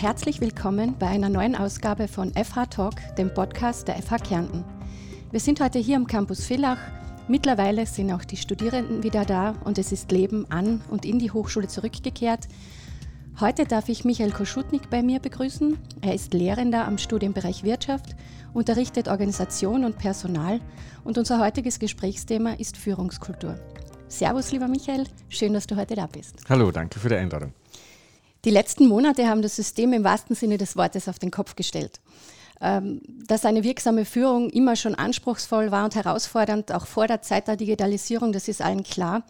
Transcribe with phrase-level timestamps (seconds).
[0.00, 4.64] herzlich willkommen bei einer neuen Ausgabe von FH Talk, dem Podcast der FH Kärnten.
[5.30, 6.78] Wir sind heute hier am Campus Villach.
[7.28, 11.30] Mittlerweile sind auch die Studierenden wieder da und es ist Leben an und in die
[11.30, 12.48] Hochschule zurückgekehrt.
[13.40, 15.76] Heute darf ich Michael Koschutnik bei mir begrüßen.
[16.00, 18.16] Er ist Lehrender am Studienbereich Wirtschaft,
[18.54, 20.60] unterrichtet Organisation und Personal
[21.04, 23.60] und unser heutiges Gesprächsthema ist Führungskultur.
[24.08, 26.36] Servus, lieber Michael, schön, dass du heute da bist.
[26.48, 27.52] Hallo, danke für die Einladung.
[28.44, 32.00] Die letzten Monate haben das System im wahrsten Sinne des Wortes auf den Kopf gestellt.
[32.62, 37.48] Ähm, dass eine wirksame Führung immer schon anspruchsvoll war und herausfordernd, auch vor der Zeit
[37.48, 39.24] der Digitalisierung, das ist allen klar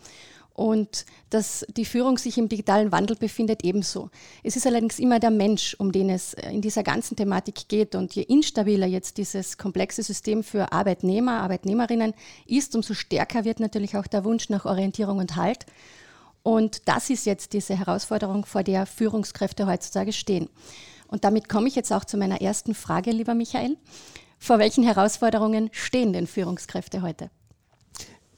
[0.61, 4.11] und dass die Führung sich im digitalen Wandel befindet, ebenso.
[4.43, 7.95] Es ist allerdings immer der Mensch, um den es äh, in dieser ganzen Thematik geht.
[7.95, 12.13] Und je instabiler jetzt dieses komplexe System für Arbeitnehmer, Arbeitnehmerinnen
[12.47, 15.65] ist, umso stärker wird natürlich auch der Wunsch nach Orientierung und Halt.
[16.43, 20.49] Und das ist jetzt diese Herausforderung, vor der Führungskräfte heutzutage stehen.
[21.09, 23.77] Und damit komme ich jetzt auch zu meiner ersten Frage, lieber Michael.
[24.39, 27.31] Vor welchen Herausforderungen stehen denn Führungskräfte heute?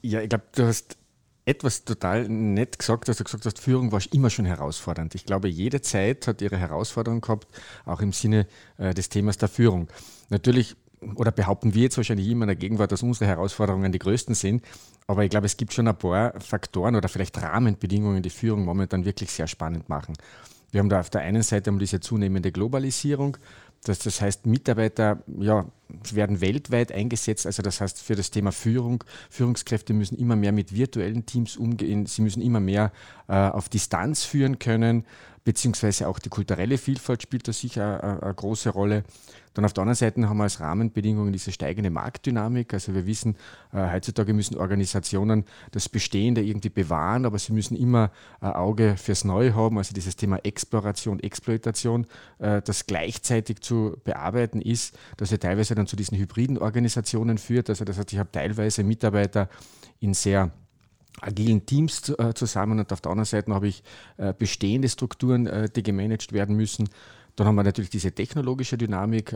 [0.00, 0.96] Ja, ich glaube, du hast
[1.44, 5.14] etwas total nett gesagt, dass du gesagt hast, Führung war immer schon herausfordernd.
[5.14, 7.48] Ich glaube, jede Zeit hat ihre Herausforderung gehabt,
[7.84, 8.46] auch im Sinne
[8.78, 9.88] äh, des Themas der Führung.
[10.28, 10.76] Natürlich,
[11.14, 14.62] oder behaupten wir jetzt wahrscheinlich immer in der Gegenwart, dass unsere Herausforderungen die größten sind.
[15.06, 19.04] Aber ich glaube, es gibt schon ein paar Faktoren oder vielleicht Rahmenbedingungen, die Führung momentan
[19.04, 20.14] wirklich sehr spannend machen.
[20.70, 23.36] Wir haben da auf der einen Seite um diese zunehmende Globalisierung,
[23.84, 25.66] das, das heißt, Mitarbeiter ja,
[26.12, 27.46] werden weltweit eingesetzt.
[27.46, 32.06] Also das heißt, für das Thema Führung, Führungskräfte müssen immer mehr mit virtuellen Teams umgehen.
[32.06, 32.92] Sie müssen immer mehr
[33.26, 35.04] äh, auf Distanz führen können,
[35.44, 39.04] beziehungsweise auch die kulturelle Vielfalt spielt da sicher eine, eine große Rolle.
[39.54, 42.72] Dann auf der anderen Seite haben wir als Rahmenbedingungen diese steigende Marktdynamik.
[42.72, 43.36] Also wir wissen,
[43.72, 49.24] äh, heutzutage müssen Organisationen das Bestehende irgendwie bewahren, aber sie müssen immer ein Auge fürs
[49.24, 49.76] Neue haben.
[49.76, 52.06] Also dieses Thema Exploration, Exploitation,
[52.38, 57.68] äh, das gleichzeitig zu bearbeiten ist, dass er teilweise dann zu diesen hybriden Organisationen führt.
[57.68, 59.50] Also das heißt, ich habe teilweise Mitarbeiter
[60.00, 60.50] in sehr
[61.20, 63.82] agilen Teams äh, zusammen und auf der anderen Seite habe ich
[64.16, 66.88] äh, bestehende Strukturen, äh, die gemanagt werden müssen.
[67.36, 69.34] Dann haben wir natürlich diese technologische Dynamik.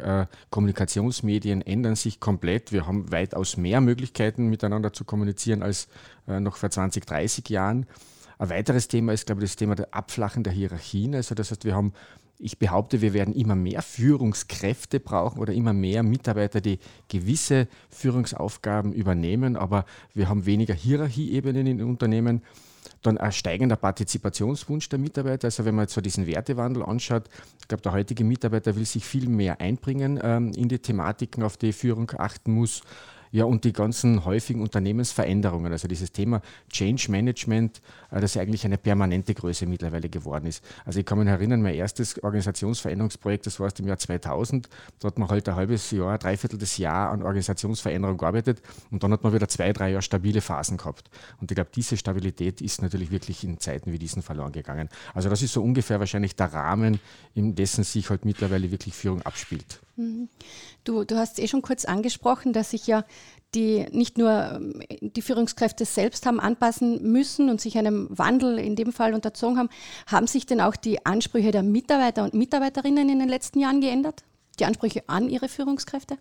[0.51, 2.71] Kommunikationsmedien ändern sich komplett.
[2.71, 5.89] Wir haben weitaus mehr Möglichkeiten, miteinander zu kommunizieren als
[6.27, 7.87] noch vor 20, 30 Jahren.
[8.39, 11.15] Ein weiteres Thema ist, glaube ich, das Thema der Abflachen der Hierarchien.
[11.15, 11.95] Also das heißt, wir haben,
[12.39, 18.93] ich behaupte, wir werden immer mehr Führungskräfte brauchen oder immer mehr Mitarbeiter, die gewisse Führungsaufgaben
[18.93, 22.43] übernehmen, aber wir haben weniger Hierarchieebenen in Unternehmen.
[23.03, 25.47] Dann ein steigender Partizipationswunsch der Mitarbeiter.
[25.47, 27.29] Also wenn man jetzt so diesen Wertewandel anschaut,
[27.61, 31.57] ich glaube, der heutige Mitarbeiter will sich viel mehr einbringen ähm, in die Thematiken, auf
[31.57, 32.83] die Führung achten muss.
[33.37, 36.41] Ja, und die ganzen häufigen Unternehmensveränderungen, also dieses Thema
[36.73, 40.65] Change Management, äh, das ja eigentlich eine permanente Größe mittlerweile geworden ist.
[40.87, 44.71] Also ich kann mich erinnern, mein erstes Organisationsveränderungsprojekt, das war aus dem Jahr 2000,
[45.01, 49.03] da hat man halt ein halbes Jahr, ein dreiviertel des Jahr an Organisationsveränderung gearbeitet und
[49.03, 51.11] dann hat man wieder zwei, drei Jahre stabile Phasen gehabt.
[51.39, 54.89] Und ich glaube, diese Stabilität ist natürlich wirklich in Zeiten wie diesen verloren gegangen.
[55.13, 57.01] Also das ist so ungefähr wahrscheinlich der Rahmen,
[57.35, 59.83] in dessen sich halt mittlerweile wirklich Führung abspielt.
[59.97, 60.29] Mhm.
[60.85, 63.05] Du, du hast eh schon kurz angesprochen, dass sich ja
[63.55, 68.77] die nicht nur ähm, die Führungskräfte selbst haben anpassen müssen und sich einem Wandel in
[68.77, 69.71] dem Fall unterzogen haben,
[70.07, 74.25] haben sich denn auch die Ansprüche der Mitarbeiter und Mitarbeiterinnen in den letzten Jahren geändert?
[74.59, 76.19] Die Ansprüche an ihre Führungskräfte?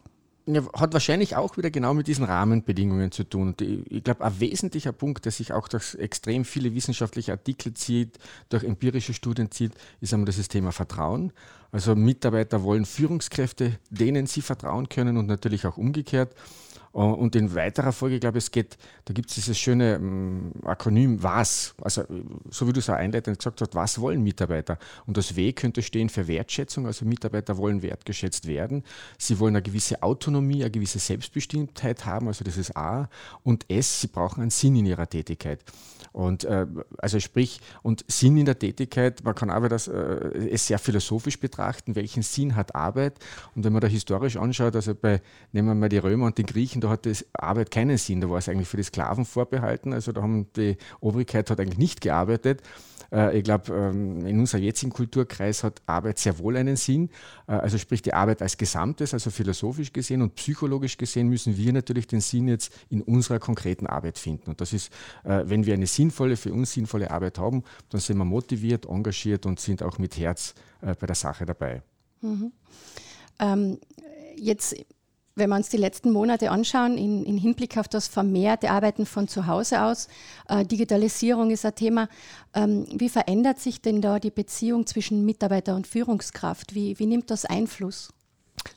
[0.48, 3.48] Ja, hat wahrscheinlich auch wieder genau mit diesen Rahmenbedingungen zu tun.
[3.50, 8.20] Und ich glaube, ein wesentlicher Punkt, der sich auch durch extrem viele wissenschaftliche Artikel zieht,
[8.50, 11.34] durch empirische Studien zieht, ist einmal das Thema Vertrauen.
[11.72, 16.36] Also Mitarbeiter wollen Führungskräfte, denen sie vertrauen können und natürlich auch umgekehrt.
[16.96, 20.54] Äh, und in weiterer Folge, glaube ich, es geht, da gibt es dieses schöne ähm,
[20.64, 21.76] Akronym WAS.
[21.82, 22.04] Also,
[22.50, 24.78] so wie du es auch einleitend gesagt hast, was wollen Mitarbeiter?
[25.06, 26.88] Und das W könnte stehen für Wertschätzung.
[26.88, 28.84] Also, Mitarbeiter wollen wertgeschätzt werden.
[29.18, 32.28] Sie wollen eine gewisse Autonomie, eine gewisse Selbstbestimmtheit haben.
[32.28, 33.10] Also, das ist A.
[33.44, 35.60] Und S, sie brauchen einen Sinn in ihrer Tätigkeit.
[36.16, 36.66] Und äh,
[36.98, 41.38] also sprich, und Sinn in der Tätigkeit, man kann aber das äh, es sehr philosophisch
[41.42, 43.20] betrachten, welchen Sinn hat Arbeit.
[43.54, 45.22] Und wenn man da historisch anschaut, also bei,
[45.52, 48.30] nehmen wir mal die Römer und die Griechen, da hat das Arbeit keinen Sinn, da
[48.30, 52.02] war es eigentlich für die Sklaven vorbehalten, also da haben die Obrigkeit hat eigentlich nicht
[52.02, 52.62] gearbeitet.
[53.12, 57.10] Äh, ich glaube, ähm, in unserem jetzigen Kulturkreis hat Arbeit sehr wohl einen Sinn.
[57.48, 61.74] Äh, also sprich die Arbeit als Gesamtes, also philosophisch gesehen und psychologisch gesehen müssen wir
[61.74, 64.52] natürlich den Sinn jetzt in unserer konkreten Arbeit finden.
[64.52, 64.94] Und das ist,
[65.24, 69.48] äh, wenn wir eine sinnvolle, für uns sinnvolle Arbeit haben, dann sind wir motiviert, engagiert
[69.48, 71.82] und sind auch mit Herz bei der Sache dabei.
[72.22, 72.52] Mhm.
[73.40, 73.80] Ähm,
[74.36, 74.76] jetzt
[75.36, 79.28] wenn wir uns die letzten Monate anschauen, in, in Hinblick auf das vermehrte Arbeiten von
[79.28, 80.08] zu Hause aus,
[80.48, 82.08] äh, Digitalisierung ist ein Thema.
[82.54, 86.74] Ähm, wie verändert sich denn da die Beziehung zwischen Mitarbeiter und Führungskraft?
[86.74, 88.14] Wie, wie nimmt das Einfluss?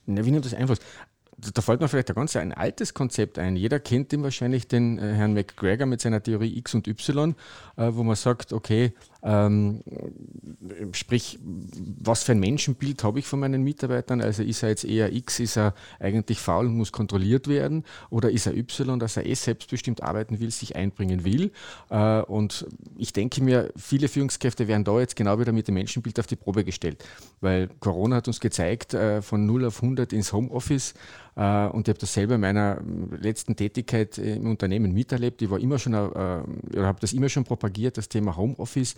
[0.07, 0.79] Na, wie nimmt das Einfluss?
[1.39, 3.55] Da fällt mir vielleicht ein ganz ein altes Konzept ein.
[3.55, 7.37] Jeder kennt den wahrscheinlich, den äh, Herrn McGregor mit seiner Theorie X und Y,
[7.77, 8.93] äh, wo man sagt, okay,
[9.23, 9.83] ähm,
[10.93, 14.21] sprich, was für ein Menschenbild habe ich von meinen Mitarbeitern?
[14.21, 17.85] Also ist er jetzt eher X, ist er eigentlich faul und muss kontrolliert werden?
[18.11, 21.53] Oder ist er Y, dass er eh selbstbestimmt arbeiten will, sich einbringen will?
[21.91, 26.19] Äh, und ich denke mir, viele Führungskräfte werden da jetzt genau wieder mit dem Menschenbild
[26.19, 27.05] auf die Probe gestellt.
[27.41, 30.95] Weil Corona hat uns gezeigt, äh, von 0 auf 100 ins Homeoffice.
[31.39, 35.41] Äh, und ich habe das selber in meiner letzten Tätigkeit im Unternehmen miterlebt.
[35.41, 38.97] Ich war immer schon, äh, habe das immer schon propagiert, das Thema Homeoffice.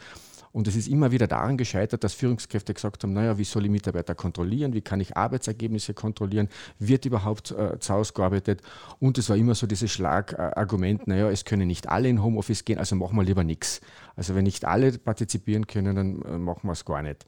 [0.52, 3.70] Und es ist immer wieder daran gescheitert, dass Führungskräfte gesagt haben, naja, wie soll ich
[3.70, 6.49] Mitarbeiter kontrollieren, wie kann ich Arbeitsergebnisse kontrollieren,
[6.79, 8.62] wird überhaupt äh, zu Hause gearbeitet.
[8.99, 12.79] Und es war immer so dieses Schlagargument, naja, es können nicht alle in Homeoffice gehen,
[12.79, 13.81] also machen wir lieber nichts.
[14.17, 17.25] Also wenn nicht alle partizipieren können, dann äh, machen wir es gar nicht.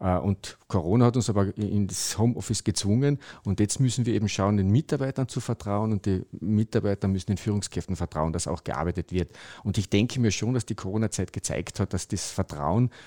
[0.00, 4.28] Äh, und Corona hat uns aber in das Homeoffice gezwungen und jetzt müssen wir eben
[4.28, 9.12] schauen, den Mitarbeitern zu vertrauen und die Mitarbeiter müssen den Führungskräften vertrauen, dass auch gearbeitet
[9.12, 9.30] wird.
[9.62, 12.63] Und ich denke mir schon, dass die Corona-Zeit gezeigt hat, dass das Vertrauen,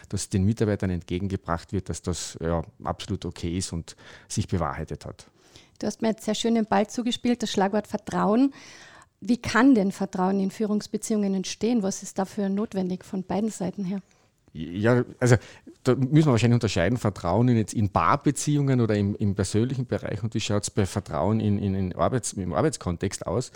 [0.09, 3.95] das den Mitarbeitern entgegengebracht wird, dass das ja, absolut okay ist und
[4.27, 5.27] sich bewahrheitet hat.
[5.80, 8.54] Du hast mir jetzt sehr schön den Ball zugespielt, das Schlagwort Vertrauen.
[9.19, 11.83] Wie kann denn Vertrauen in Führungsbeziehungen entstehen?
[11.83, 14.01] Was ist dafür notwendig von beiden Seiten her?
[14.54, 15.36] Ja, also
[15.83, 20.24] da müssen wir wahrscheinlich unterscheiden, Vertrauen in, jetzt in Barbeziehungen oder im, im persönlichen Bereich
[20.24, 23.51] und wie schaut es bei Vertrauen in, in, in Arbeits, im Arbeitskontext aus.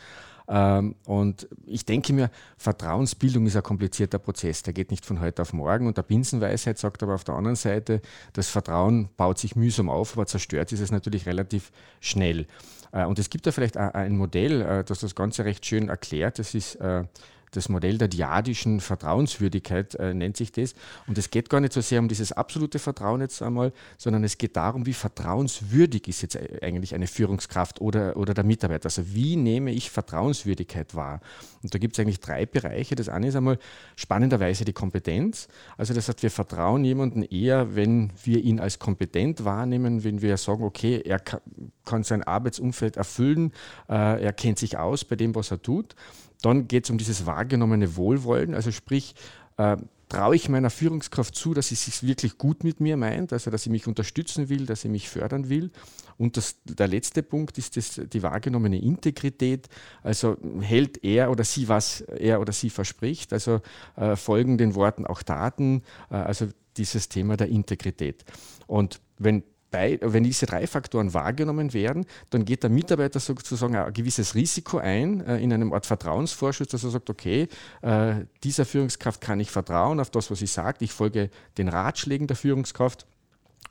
[0.53, 5.41] Ähm, und ich denke mir, Vertrauensbildung ist ein komplizierter Prozess, der geht nicht von heute
[5.43, 5.87] auf morgen.
[5.87, 8.01] Und der Binsenweisheit sagt aber auf der anderen Seite,
[8.33, 11.71] das Vertrauen baut sich mühsam auf, aber zerstört ist es natürlich relativ
[12.01, 12.47] schnell.
[12.91, 16.37] Äh, und es gibt da vielleicht ein Modell, äh, das das Ganze recht schön erklärt.
[16.37, 17.05] Das ist äh,
[17.51, 20.73] das Modell der diadischen Vertrauenswürdigkeit äh, nennt sich das.
[21.07, 24.37] Und es geht gar nicht so sehr um dieses absolute Vertrauen jetzt einmal, sondern es
[24.37, 28.85] geht darum, wie vertrauenswürdig ist jetzt eigentlich eine Führungskraft oder, oder der Mitarbeiter.
[28.85, 31.19] Also wie nehme ich Vertrauenswürdigkeit wahr?
[31.61, 32.95] Und da gibt es eigentlich drei Bereiche.
[32.95, 33.59] Das eine ist einmal
[33.95, 35.49] spannenderweise die Kompetenz.
[35.77, 40.37] Also das heißt, wir vertrauen jemandem eher, wenn wir ihn als kompetent wahrnehmen, wenn wir
[40.37, 41.41] sagen, okay, er kann,
[41.85, 43.51] kann sein Arbeitsumfeld erfüllen,
[43.89, 45.95] äh, er kennt sich aus bei dem, was er tut.
[46.41, 49.15] Dann geht es um dieses wahrgenommene Wohlwollen, also sprich,
[49.57, 49.77] äh,
[50.11, 53.63] traue ich meiner Führungskraft zu, dass sie sich wirklich gut mit mir meint, also dass
[53.63, 55.71] sie mich unterstützen will, dass sie mich fördern will.
[56.17, 59.69] Und das, der letzte Punkt ist das, die wahrgenommene Integrität,
[60.03, 63.61] also hält er oder sie, was er oder sie verspricht, also
[63.95, 68.25] äh, folgen den Worten auch Taten, äh, also dieses Thema der Integrität.
[68.67, 73.93] Und wenn bei, wenn diese drei Faktoren wahrgenommen werden, dann geht der Mitarbeiter sozusagen ein
[73.93, 77.47] gewisses Risiko ein äh, in einem Art Vertrauensvorschuss, dass er sagt, okay,
[77.81, 82.27] äh, dieser Führungskraft kann ich vertrauen auf das, was sie sagt, ich folge den Ratschlägen
[82.27, 83.07] der Führungskraft.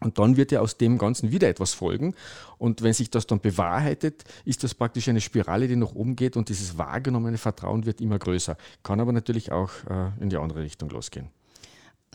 [0.00, 2.14] Und dann wird ja aus dem Ganzen wieder etwas folgen.
[2.56, 6.38] Und wenn sich das dann bewahrheitet, ist das praktisch eine Spirale, die nach oben geht
[6.38, 8.56] und dieses wahrgenommene Vertrauen wird immer größer.
[8.82, 11.28] Kann aber natürlich auch äh, in die andere Richtung losgehen.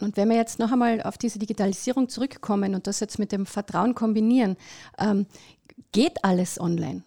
[0.01, 3.45] Und wenn wir jetzt noch einmal auf diese Digitalisierung zurückkommen und das jetzt mit dem
[3.45, 4.57] Vertrauen kombinieren,
[4.99, 5.25] ähm,
[5.91, 7.03] geht alles online?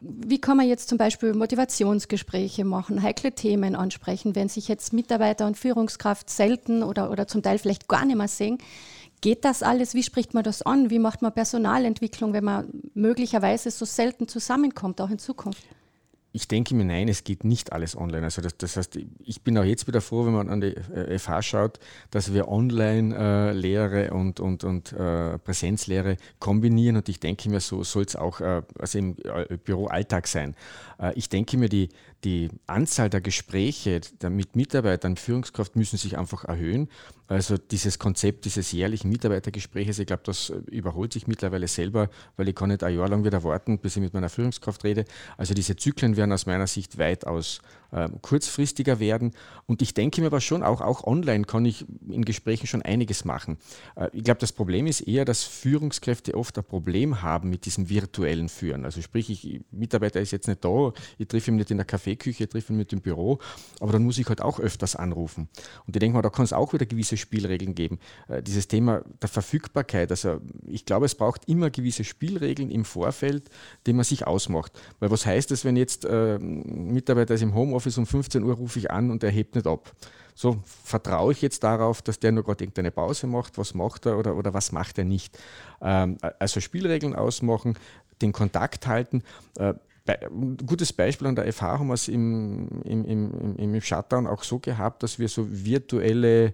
[0.00, 5.46] Wie kann man jetzt zum Beispiel Motivationsgespräche machen, heikle Themen ansprechen, wenn sich jetzt Mitarbeiter
[5.46, 8.58] und Führungskraft selten oder, oder zum Teil vielleicht gar nicht mehr sehen?
[9.20, 9.94] Geht das alles?
[9.94, 10.88] Wie spricht man das an?
[10.88, 15.62] Wie macht man Personalentwicklung, wenn man möglicherweise so selten zusammenkommt, auch in Zukunft?
[16.32, 18.24] Ich denke mir, nein, es geht nicht alles online.
[18.24, 20.74] Also das, das, heißt, ich bin auch jetzt wieder froh, wenn man an die
[21.18, 27.18] FH äh, schaut, dass wir Online-Lehre äh, und, und, und äh, Präsenzlehre kombinieren und ich
[27.18, 29.16] denke mir, so soll es auch also im
[29.64, 30.54] Büroalltag sein.
[31.14, 31.88] Ich denke mir, die,
[32.24, 36.88] die Anzahl der Gespräche mit Mitarbeitern, Führungskraft müssen sich einfach erhöhen.
[37.28, 42.54] Also dieses Konzept dieses jährlichen Mitarbeitergespräches, ich glaube, das überholt sich mittlerweile selber, weil ich
[42.54, 45.04] kann nicht ein Jahr lang wieder warten, bis ich mit meiner Führungskraft rede.
[45.36, 47.60] Also diese Zyklen werden aus meiner Sicht weitaus
[47.92, 49.32] äh, kurzfristiger werden.
[49.66, 53.24] Und ich denke mir aber schon, auch, auch online kann ich in Gesprächen schon einiges
[53.24, 53.58] machen.
[53.96, 57.88] Äh, ich glaube, das Problem ist eher, dass Führungskräfte oft ein Problem haben mit diesem
[57.88, 58.84] virtuellen Führen.
[58.84, 62.44] Also sprich, ich, Mitarbeiter ist jetzt nicht da, ich treffe ihn nicht in der Kaffeeküche,
[62.44, 63.38] ich treffe ihn mit dem Büro,
[63.80, 65.48] aber dann muss ich halt auch öfters anrufen.
[65.86, 67.98] Und ich denke mal, da kann es auch wieder gewisse Spielregeln geben.
[68.28, 73.50] Äh, dieses Thema der Verfügbarkeit, also ich glaube, es braucht immer gewisse Spielregeln im Vorfeld,
[73.86, 74.72] die man sich ausmacht.
[75.00, 78.78] Weil was heißt es, wenn jetzt äh, Mitarbeiter ist im Homeoffice um 15 Uhr rufe
[78.78, 79.92] ich an und er hebt nicht ab?
[80.34, 84.18] So vertraue ich jetzt darauf, dass der nur gerade irgendeine Pause macht, was macht er
[84.18, 85.38] oder, oder was macht er nicht?
[85.82, 87.76] Ähm, also Spielregeln ausmachen,
[88.22, 89.22] den Kontakt halten.
[89.58, 89.74] Äh,
[90.08, 94.42] ein gutes Beispiel an der FH haben wir es im, im, im, im Shutdown auch
[94.42, 96.52] so gehabt, dass wir so virtuelle äh,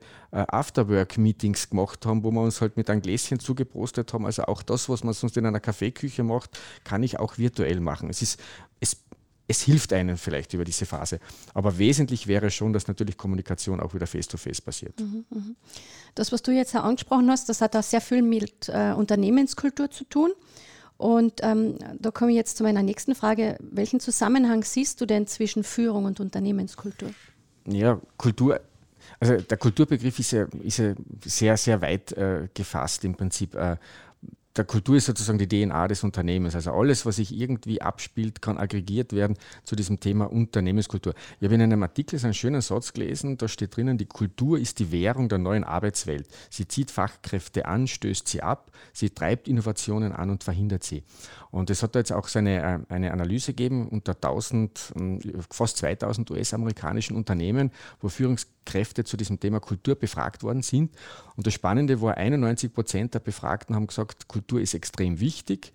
[0.49, 4.27] Afterwork-Meetings gemacht haben, wo wir uns halt mit einem Gläschen zugeprostet haben.
[4.27, 8.11] Also auch das, was man sonst in einer Kaffeeküche macht, kann ich auch virtuell machen.
[8.11, 8.43] Es, ist,
[8.81, 8.97] es,
[9.49, 11.21] es hilft einem vielleicht über diese Phase.
[11.55, 15.01] Aber wesentlich wäre schon, dass natürlich Kommunikation auch wieder face-to-face -face passiert.
[15.01, 15.57] Mhm, mhm.
[16.15, 20.05] Das, was du jetzt angesprochen hast, das hat auch sehr viel mit äh, Unternehmenskultur zu
[20.05, 20.33] tun.
[20.97, 23.59] Und ähm, da komme ich jetzt zu meiner nächsten Frage.
[23.61, 27.11] Welchen Zusammenhang siehst du denn zwischen Führung und Unternehmenskultur?
[27.67, 28.61] Ja, Kultur,
[29.21, 33.55] also der Kulturbegriff ist ja, ist ja sehr, sehr weit äh, gefasst im Prinzip.
[33.55, 33.77] Äh,
[34.57, 36.55] der Kultur ist sozusagen die DNA des Unternehmens.
[36.55, 41.15] Also alles, was sich irgendwie abspielt, kann aggregiert werden zu diesem Thema Unternehmenskultur.
[41.41, 44.79] Ich habe in einem Artikel einen schönen Satz gelesen, da steht drinnen, die Kultur ist
[44.79, 46.27] die Währung der neuen Arbeitswelt.
[46.51, 51.03] Sie zieht Fachkräfte an, stößt sie ab, sie treibt Innovationen an und verhindert sie.
[51.51, 55.21] Und es hat da jetzt auch seine, äh, eine Analyse gegeben unter 1000, hm,
[55.51, 57.71] fast 2000 US-amerikanischen Unternehmen,
[58.01, 60.95] wo Führungskräfte zu diesem Thema Kultur befragt worden sind.
[61.37, 65.73] Und das Spannende war, 91 Prozent der Befragten haben gesagt, Kultur ist extrem wichtig.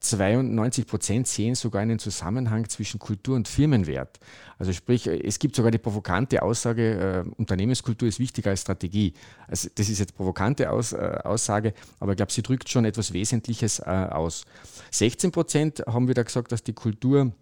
[0.00, 4.18] 92 äh, Prozent sehen sogar einen Zusammenhang zwischen Kultur und Firmenwert.
[4.58, 9.12] Also sprich, es gibt sogar die provokante Aussage, äh, Unternehmenskultur ist wichtiger als Strategie.
[9.46, 13.12] Also das ist jetzt provokante Aus, äh, Aussage, aber ich glaube, sie drückt schon etwas
[13.12, 14.44] Wesentliches äh, aus.
[14.90, 17.32] 16 Prozent haben wieder gesagt, dass die Kultur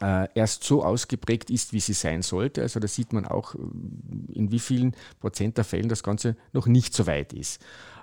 [0.00, 2.62] äh, erst so ausgeprägt ist, wie sie sein sollte.
[2.62, 6.94] Also da sieht man auch, in wie vielen Prozent der Fällen das Ganze noch nicht
[6.94, 7.60] so weit ist.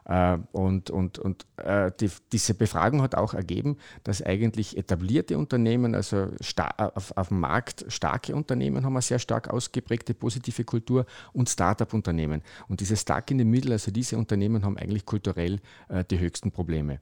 [0.08, 5.96] Äh, und und, und äh, die, diese Befragung hat auch ergeben, dass eigentlich etablierte Unternehmen,
[5.96, 6.30] also
[6.78, 12.42] auf, auf dem Markt starke Unternehmen haben eine sehr stark ausgeprägte positive Kultur und Start-up-Unternehmen.
[12.70, 15.60] Und diese Stuck in the Middle, also diese Unternehmen haben eigentlich kulturell
[15.90, 17.00] äh, die höchsten Probleme.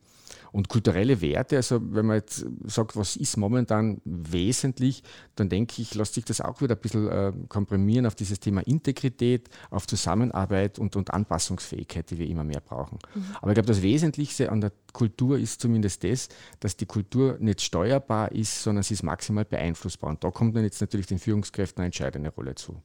[0.52, 5.04] Und kulturelle Werte, also wenn man jetzt sagt, was ist momentan wesentlich,
[5.36, 8.62] dann denke ich, lässt sich das auch wieder ein bisschen äh, komprimieren auf dieses Thema
[8.62, 12.95] Integrität, auf Zusammenarbeit und, und Anpassungsfähigkeit, die wir immer mehr brauchen.
[13.14, 13.26] Mhm.
[13.42, 17.62] Aber ich glaube, das Wesentlichste an der Kultur ist zumindest das, dass die Kultur nicht
[17.62, 20.10] steuerbar ist, sondern sie ist maximal beeinflussbar.
[20.10, 22.82] Und da kommt dann jetzt natürlich den Führungskräften eine entscheidende Rolle zu.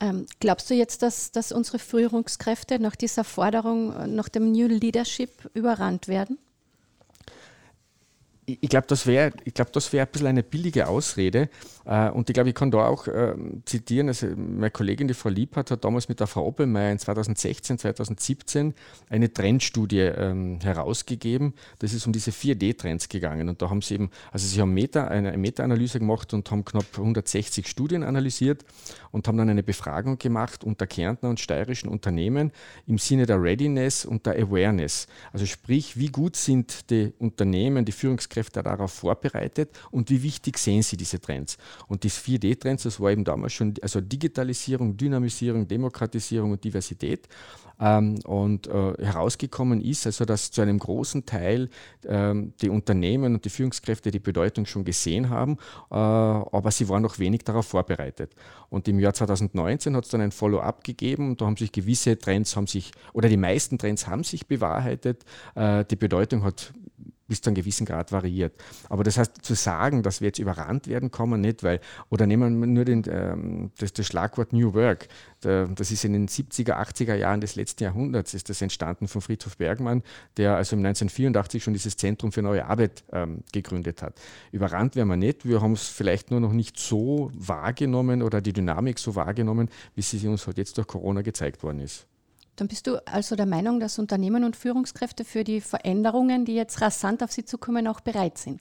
[0.00, 5.50] Ähm, glaubst du jetzt, dass, dass unsere Führungskräfte nach dieser Forderung, nach dem New Leadership
[5.54, 6.38] überrannt werden?
[8.46, 11.48] Ich glaube, das wäre glaub, wär ein bisschen eine billige Ausrede.
[11.84, 13.34] Äh, und ich glaube, ich kann da auch äh,
[13.64, 14.08] zitieren.
[14.08, 18.74] Also meine Kollegin, die Frau Liebhardt, hat damals mit der Frau Oppelmeier in 2016, 2017
[19.08, 21.54] eine Trendstudie ähm, herausgegeben.
[21.78, 23.48] Das ist um diese 4D-Trends gegangen.
[23.48, 26.86] Und da haben sie eben, also sie haben Meta, eine Meta-Analyse gemacht und haben knapp
[26.96, 28.64] 160 Studien analysiert
[29.10, 32.52] und haben dann eine Befragung gemacht unter Kärntner und steirischen Unternehmen
[32.86, 35.06] im Sinne der Readiness und der Awareness.
[35.32, 40.58] Also sprich, wie gut sind die Unternehmen, die Führungskräfte, Führungskräfte darauf vorbereitet und wie wichtig
[40.58, 41.56] sehen sie diese Trends.
[41.88, 47.28] Und die 4D-Trends, das war eben damals schon also Digitalisierung, Dynamisierung, Demokratisierung und Diversität.
[47.80, 51.68] Ähm, und äh, herausgekommen ist, also dass zu einem großen Teil
[52.06, 55.58] ähm, die Unternehmen und die Führungskräfte die Bedeutung schon gesehen haben,
[55.90, 58.30] äh, aber sie waren noch wenig darauf vorbereitet.
[58.70, 62.16] Und im Jahr 2019 hat es dann ein Follow-up gegeben und da haben sich gewisse
[62.16, 65.24] Trends haben sich, oder die meisten Trends haben sich bewahrheitet.
[65.56, 66.72] Äh, die Bedeutung hat
[67.28, 68.54] bis zu einem gewissen Grad variiert.
[68.88, 72.26] Aber das heißt, zu sagen, dass wir jetzt überrannt werden, kann man nicht, weil, oder
[72.26, 75.08] nehmen wir nur den, ähm, das, das, Schlagwort New Work.
[75.42, 79.20] Der, das ist in den 70er, 80er Jahren des letzten Jahrhunderts ist das entstanden von
[79.20, 80.02] Friedhof Bergmann,
[80.36, 84.20] der also 1984 schon dieses Zentrum für neue Arbeit ähm, gegründet hat.
[84.52, 88.52] Überrannt werden wir nicht, wir haben es vielleicht nur noch nicht so wahrgenommen oder die
[88.52, 92.06] Dynamik so wahrgenommen, wie sie uns halt jetzt durch Corona gezeigt worden ist.
[92.56, 96.80] Dann bist du also der Meinung, dass Unternehmen und Führungskräfte für die Veränderungen, die jetzt
[96.80, 98.60] rasant auf sie zukommen, auch bereit sind?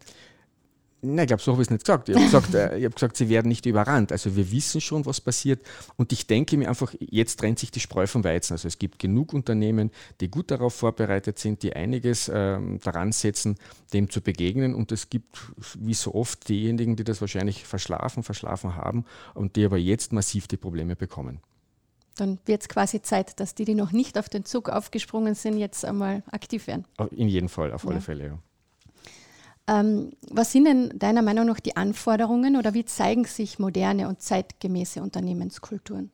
[1.06, 2.08] Nein, ich glaube, so habe ich es nicht gesagt.
[2.08, 4.14] Ich habe gesagt, äh, hab gesagt, sie werden nicht überrannt.
[4.14, 5.62] Also wir wissen schon, was passiert.
[5.98, 8.54] Und ich denke mir einfach, jetzt trennt sich die Spreu vom Weizen.
[8.54, 13.58] Also es gibt genug Unternehmen, die gut darauf vorbereitet sind, die einiges ähm, daran setzen,
[13.92, 14.74] dem zu begegnen.
[14.74, 15.38] Und es gibt,
[15.78, 20.48] wie so oft, diejenigen, die das wahrscheinlich verschlafen, verschlafen haben und die aber jetzt massiv
[20.48, 21.42] die Probleme bekommen.
[22.16, 25.58] Dann wird es quasi Zeit, dass die, die noch nicht auf den Zug aufgesprungen sind,
[25.58, 26.86] jetzt einmal aktiv werden.
[27.12, 28.02] In jedem Fall, auf alle ja.
[28.02, 28.40] Fälle, ja.
[29.66, 34.22] Ähm, was sind denn deiner Meinung nach die Anforderungen oder wie zeigen sich moderne und
[34.22, 36.12] zeitgemäße Unternehmenskulturen?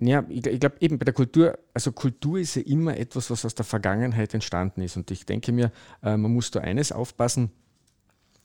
[0.00, 3.44] Ja, ich, ich glaube eben bei der Kultur, also Kultur ist ja immer etwas, was
[3.44, 4.96] aus der Vergangenheit entstanden ist.
[4.96, 5.70] Und ich denke mir,
[6.02, 7.50] äh, man muss da eines aufpassen,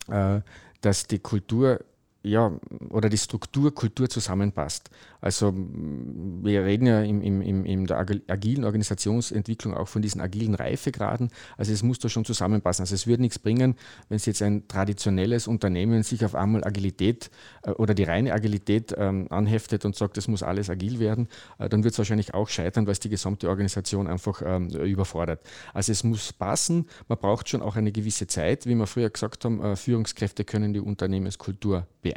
[0.09, 0.41] äh,
[0.81, 1.79] dass die Kultur
[2.25, 2.51] ja,
[2.89, 4.89] oder die Struktur, Kultur zusammenpasst.
[5.21, 11.29] Also wir reden ja im, im, in der agilen Organisationsentwicklung auch von diesen agilen Reifegraden.
[11.57, 12.83] Also es muss da schon zusammenpassen.
[12.83, 13.75] Also es würde nichts bringen,
[14.09, 17.29] wenn es jetzt ein traditionelles Unternehmen sich auf einmal Agilität
[17.63, 21.27] äh, oder die reine Agilität ähm, anheftet und sagt, es muss alles agil werden,
[21.59, 25.41] äh, dann wird es wahrscheinlich auch scheitern, weil es die gesamte Organisation einfach ähm, überfordert.
[25.73, 28.65] Also es muss passen, man braucht schon auch eine gewisse Zeit.
[28.65, 32.14] Wie wir früher gesagt haben, äh, Führungskräfte können die Unternehmenskultur beeinflussen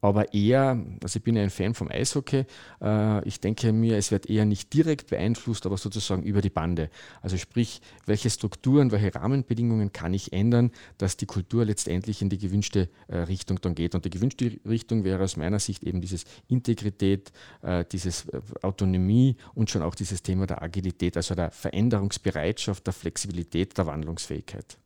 [0.00, 2.44] aber eher, also ich bin ja ein Fan vom Eishockey,
[2.80, 6.90] äh, ich denke mir, es wird eher nicht direkt beeinflusst, aber sozusagen über die Bande.
[7.22, 12.38] Also sprich, welche Strukturen, welche Rahmenbedingungen kann ich ändern, dass die Kultur letztendlich in die
[12.38, 13.94] gewünschte äh, Richtung dann geht.
[13.94, 17.32] Und die gewünschte Richtung wäre aus meiner Sicht eben dieses Integrität,
[17.62, 18.26] äh, dieses
[18.62, 24.78] Autonomie und schon auch dieses Thema der Agilität, also der Veränderungsbereitschaft, der Flexibilität, der Wandlungsfähigkeit.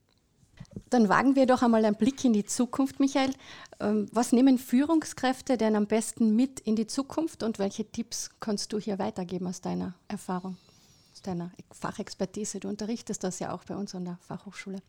[0.90, 3.32] Dann wagen wir doch einmal einen Blick in die Zukunft, Michael.
[3.80, 8.72] Ähm, was nehmen Führungskräfte denn am besten mit in die Zukunft und welche Tipps kannst
[8.72, 10.56] du hier weitergeben aus deiner Erfahrung,
[11.12, 12.60] aus deiner Fachexpertise?
[12.60, 14.80] Du unterrichtest das ja auch bei uns an der Fachhochschule.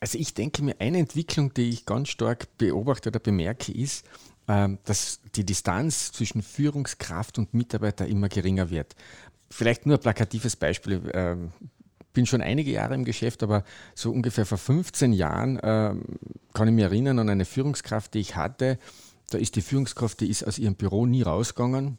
[0.00, 4.06] Also ich denke mir, eine Entwicklung, die ich ganz stark beobachte oder bemerke, ist,
[4.48, 8.96] ähm, dass die Distanz zwischen Führungskraft und Mitarbeiter immer geringer wird.
[9.50, 11.02] Vielleicht nur ein plakatives Beispiel.
[12.12, 13.64] Bin schon einige Jahre im Geschäft, aber
[13.94, 15.94] so ungefähr vor 15 Jahren äh,
[16.54, 18.78] kann ich mich erinnern an eine Führungskraft, die ich hatte.
[19.30, 21.98] Da ist die Führungskraft, die ist aus ihrem Büro nie rausgegangen.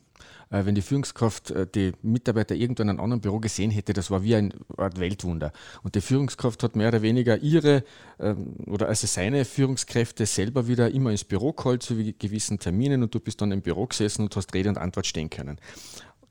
[0.51, 4.11] Äh, wenn die Führungskraft äh, die Mitarbeiter irgendwo in einem anderen Büro gesehen hätte, das
[4.11, 5.53] war wie ein Art Weltwunder.
[5.81, 7.83] Und die Führungskraft hat mehr oder weniger ihre
[8.19, 13.15] ähm, oder also seine Führungskräfte selber wieder immer ins Büro geholt zu gewissen Terminen und
[13.15, 15.57] du bist dann im Büro gesessen und hast Rede und Antwort stehen können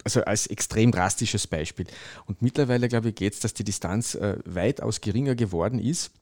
[0.05, 1.87] also als extrem drastisches Beispiel.
[2.27, 6.13] Und mittlerweile, glaube ich, geht es, dass die Distanz äh, weitaus geringer geworden ist.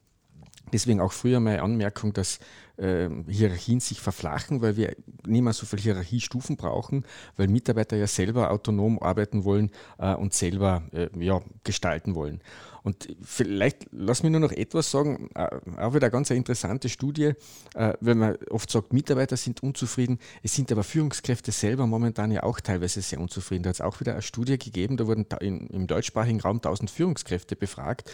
[0.72, 2.38] Deswegen auch früher meine Anmerkung, dass
[2.78, 4.94] äh, Hierarchien sich verflachen, weil wir
[5.26, 7.04] nicht mehr so viele Hierarchiestufen brauchen,
[7.36, 12.40] weil Mitarbeiter ja selber autonom arbeiten wollen äh, und selber äh, ja, gestalten wollen.
[12.84, 15.48] Und vielleicht lass mich nur noch etwas sagen, äh,
[15.78, 17.32] auch wieder eine ganz interessante Studie,
[17.74, 22.44] äh, wenn man oft sagt, Mitarbeiter sind unzufrieden, es sind aber Führungskräfte selber momentan ja
[22.44, 23.64] auch teilweise sehr unzufrieden.
[23.64, 27.56] Da hat es auch wieder eine Studie gegeben, da wurden im deutschsprachigen Raum 1000 Führungskräfte
[27.56, 28.10] befragt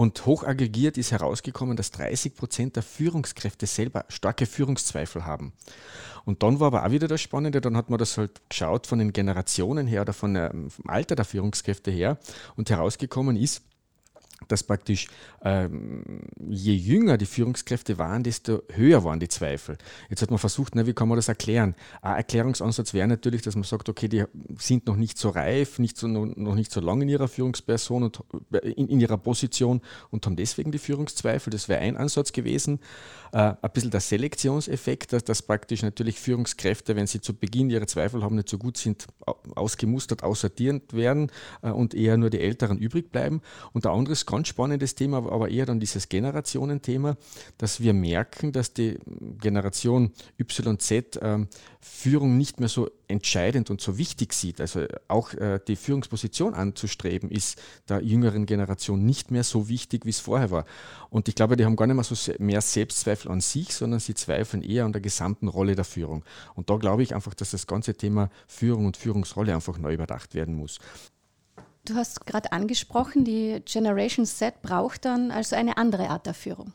[0.00, 5.52] und hochaggregiert ist herausgekommen, dass 30 Prozent der Führungskräfte selber starke Führungszweifel haben.
[6.24, 8.98] Und dann war aber auch wieder das Spannende, dann hat man das halt geschaut von
[8.98, 12.16] den Generationen her oder von, ähm, vom Alter der Führungskräfte her
[12.56, 13.60] und herausgekommen ist,
[14.48, 15.08] dass praktisch
[15.42, 19.78] ähm, je jünger die Führungskräfte waren, desto höher waren die Zweifel.
[20.08, 21.74] Jetzt hat man versucht, na, wie kann man das erklären?
[22.02, 24.24] Ein Erklärungsansatz wäre natürlich, dass man sagt, okay, die
[24.58, 28.20] sind noch nicht so reif, nicht so, noch nicht so lange in ihrer Führungsperson und
[28.52, 31.50] äh, in, in ihrer Position und haben deswegen die Führungszweifel.
[31.50, 32.80] Das wäre ein Ansatz gewesen.
[33.32, 37.86] Äh, ein bisschen der Selektionseffekt, dass, dass praktisch natürlich Führungskräfte, wenn sie zu Beginn ihre
[37.86, 39.06] Zweifel haben, nicht so gut sind,
[39.54, 41.30] ausgemustert, aussortiert werden
[41.62, 43.40] äh, und eher nur die Älteren übrig bleiben.
[43.72, 47.16] Und der andere ganz spannendes Thema, aber eher dann dieses Generationenthema,
[47.58, 48.98] dass wir merken, dass die
[49.40, 51.46] Generation YZ äh,
[51.80, 54.60] Führung nicht mehr so entscheidend und so wichtig sieht.
[54.60, 60.10] Also auch äh, die Führungsposition anzustreben, ist der jüngeren Generation nicht mehr so wichtig, wie
[60.10, 60.64] es vorher war.
[61.08, 64.14] Und ich glaube, die haben gar nicht mehr so mehr Selbstzweifel an sich, sondern sie
[64.14, 66.24] zweifeln eher an der gesamten Rolle der Führung.
[66.54, 70.34] Und da glaube ich einfach, dass das ganze Thema Führung und Führungsrolle einfach neu überdacht
[70.34, 70.78] werden muss.
[71.84, 76.72] Du hast gerade angesprochen, die Generation Z braucht dann also eine andere Art der Führung.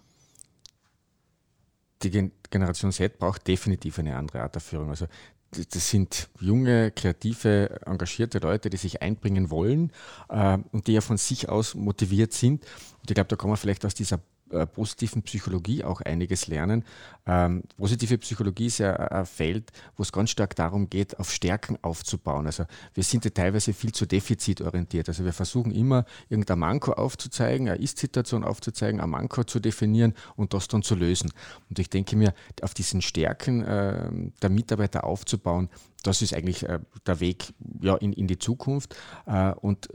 [2.03, 4.89] Die Generation Z braucht definitiv eine andere Art der Führung.
[4.89, 5.07] Also
[5.51, 9.91] das sind junge, kreative, engagierte Leute, die sich einbringen wollen
[10.29, 12.65] äh, und die ja von sich aus motiviert sind.
[12.99, 14.19] Und ich glaube, da kann man vielleicht aus dieser
[14.55, 16.83] äh, positiven Psychologie auch einiges lernen.
[17.27, 21.77] Ähm, positive Psychologie ist ja ein Feld, wo es ganz stark darum geht, auf Stärken
[21.81, 22.45] aufzubauen.
[22.45, 25.09] Also wir sind ja teilweise viel zu defizitorientiert.
[25.09, 30.53] Also wir versuchen immer, irgendein Manko aufzuzeigen, eine Ist-Situation aufzuzeigen, ein Manko zu definieren und
[30.53, 31.31] das dann zu lösen.
[31.69, 34.09] Und ich denke mir, auf diesen Stärken äh,
[34.41, 35.69] der Mitarbeiter aufzubauen,
[36.03, 38.95] das ist eigentlich äh, der Weg ja, in, in die Zukunft.
[39.25, 39.89] Äh, und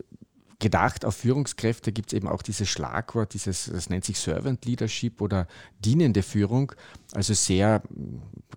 [0.61, 5.21] gedacht auf Führungskräfte gibt es eben auch dieses Schlagwort, dieses, das nennt sich Servant Leadership
[5.21, 5.49] oder
[5.81, 6.73] dienende Führung.
[7.13, 7.83] Also sehr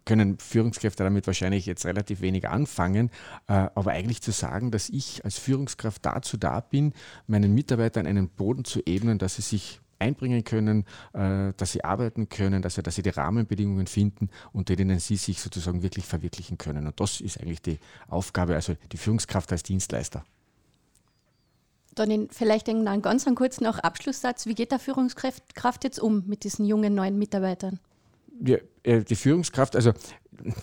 [0.05, 3.09] können Führungskräfte damit wahrscheinlich jetzt relativ wenig anfangen,
[3.47, 6.93] äh, aber eigentlich zu sagen, dass ich als Führungskraft dazu da bin,
[7.25, 12.29] meinen Mitarbeitern einen Boden zu ebnen, dass sie sich einbringen können, äh, dass sie arbeiten
[12.29, 16.85] können, sie, dass sie die Rahmenbedingungen finden, unter denen sie sich sozusagen wirklich verwirklichen können.
[16.85, 20.25] Und das ist eigentlich die Aufgabe, also die Führungskraft als Dienstleister.
[21.95, 24.45] Dann vielleicht einen ganz kurzen auch Abschlusssatz.
[24.45, 27.79] Wie geht der Führungskraft jetzt um mit diesen jungen neuen Mitarbeitern?
[28.41, 29.93] ja, äh, die Führungskraft, also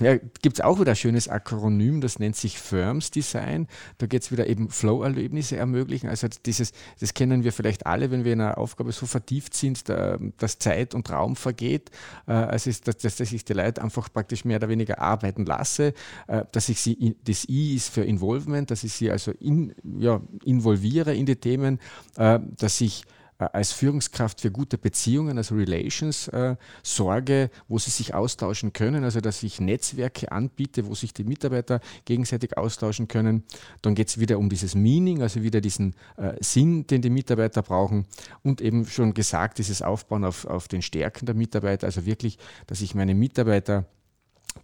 [0.01, 3.67] ja, gibt es auch wieder ein schönes Akronym, das nennt sich Firms Design.
[3.99, 6.09] Da geht es wieder eben Flow-Erlebnisse ermöglichen.
[6.09, 9.89] Also dieses, das kennen wir vielleicht alle, wenn wir in einer Aufgabe so vertieft sind,
[9.89, 11.91] da, dass Zeit und Raum vergeht.
[12.27, 15.95] Äh, also ist, dass, dass ich die Leute einfach praktisch mehr oder weniger arbeiten lasse,
[16.27, 20.21] äh, dass ich sie, das I ist für Involvement, dass ich sie also in, ja,
[20.45, 21.79] involviere in die Themen,
[22.17, 23.05] äh, dass ich
[23.47, 29.21] als Führungskraft für gute Beziehungen, also Relations, äh, sorge, wo sie sich austauschen können, also
[29.21, 33.45] dass ich Netzwerke anbiete, wo sich die Mitarbeiter gegenseitig austauschen können.
[33.83, 37.63] Dann geht es wieder um dieses Meaning, also wieder diesen äh, Sinn, den die Mitarbeiter
[37.63, 38.07] brauchen
[38.43, 42.81] und eben schon gesagt, dieses Aufbauen auf, auf den Stärken der Mitarbeiter, also wirklich, dass
[42.81, 43.87] ich meine Mitarbeiter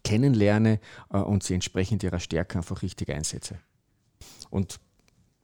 [0.05, 3.59] kennenlerne äh, und sie entsprechend ihrer Stärke einfach richtig einsetze.
[4.51, 4.81] Und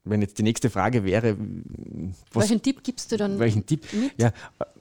[0.05, 1.37] wenn jetzt die nächste Frage wäre,
[2.33, 3.39] was, welchen Tipp gibst du dann?
[3.39, 3.87] Welchen Tipp?
[3.93, 4.13] Mit?
[4.19, 4.33] Ja,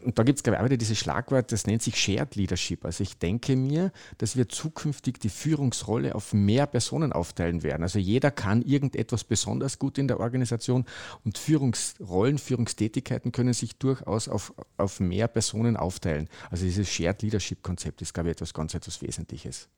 [0.03, 2.85] und da gibt es, glaube ich, auch wieder dieses Schlagwort, das nennt sich Shared Leadership.
[2.85, 7.83] Also ich denke mir, dass wir zukünftig die Führungsrolle auf mehr Personen aufteilen werden.
[7.83, 10.85] Also jeder kann irgendetwas besonders gut in der Organisation
[11.23, 16.29] und Führungsrollen, Führungstätigkeiten können sich durchaus auf, auf mehr Personen aufteilen.
[16.49, 19.69] Also dieses Shared Leadership Konzept ist, glaube ich, etwas ganz etwas Wesentliches.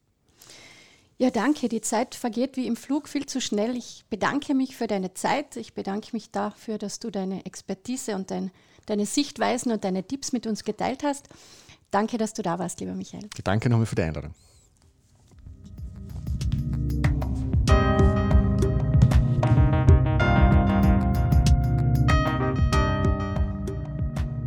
[1.17, 1.69] Ja, danke.
[1.69, 3.75] Die Zeit vergeht wie im Flug viel zu schnell.
[3.77, 5.55] Ich bedanke mich für deine Zeit.
[5.55, 8.51] Ich bedanke mich dafür, dass du deine Expertise und dein,
[8.85, 11.29] deine Sichtweisen und deine Tipps mit uns geteilt hast.
[11.91, 13.29] Danke, dass du da warst, lieber Michael.
[13.43, 14.33] Danke nochmal für die Einladung.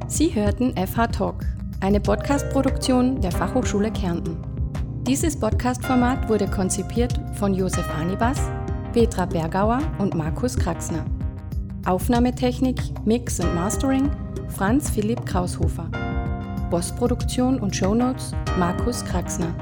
[0.09, 1.44] Sie hörten FH Talk,
[1.81, 4.56] eine Podcast-Produktion der Fachhochschule Kärnten.
[5.07, 8.40] Dieses Podcast-Format wurde konzipiert von Josef Anibas,
[8.92, 11.05] Petra Bergauer und Markus Kraxner.
[11.87, 14.11] Aufnahmetechnik, Mix und Mastering
[14.49, 15.88] Franz Philipp Kraushofer.
[16.71, 19.55] Postproduktion und Shownotes Markus Kraxner.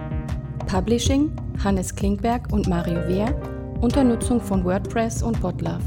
[0.67, 1.31] Publishing
[1.63, 3.39] Hannes Klingberg und Mario Wehr
[3.83, 5.85] unter Nutzung von WordPress und Botlove.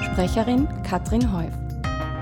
[0.00, 1.52] Sprecherin Katrin Heuf.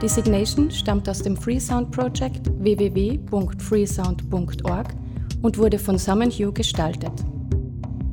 [0.03, 5.04] Designation stammt aus dem Freesound Project www.freesound.org
[5.45, 7.13] und wurde von Summon Hugh gestaltet.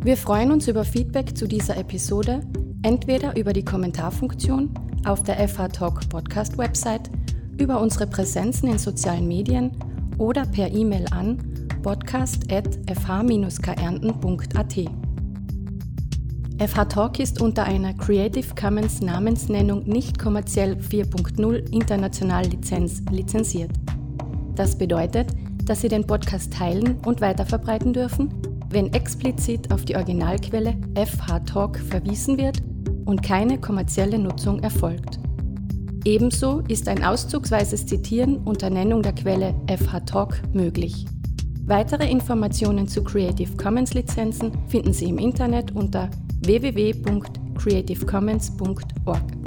[0.03, 2.41] Wir freuen uns über Feedback zu dieser Episode,
[2.83, 4.69] entweder über die Kommentarfunktion
[5.05, 7.09] auf der FH Talk Podcast Website,
[7.57, 9.71] über unsere Präsenzen in sozialen Medien
[10.17, 11.37] oder per E-Mail an
[11.81, 14.75] podcast.fh-kärnten.at.
[16.69, 23.71] FH Talk ist unter einer Creative Commons Namensnennung nicht kommerziell 4.0 international Lizenz lizenziert.
[24.55, 25.33] Das bedeutet,
[25.65, 28.33] dass Sie den Podcast teilen und weiterverbreiten dürfen,
[28.69, 32.61] wenn explizit auf die Originalquelle FH Talk verwiesen wird
[33.05, 35.19] und keine kommerzielle Nutzung erfolgt.
[36.03, 41.05] Ebenso ist ein auszugsweises Zitieren unter Nennung der Quelle FH Talk möglich.
[41.65, 46.09] Weitere Informationen zu Creative Commons Lizenzen finden Sie im Internet unter
[46.41, 49.40] www.creativecommons.org.